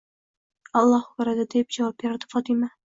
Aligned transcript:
Alloh 0.81 1.03
ko'radi,— 1.11 1.47
deb 1.55 1.73
javob 1.81 2.03
berardi 2.03 2.35
Fotima. 2.37 2.77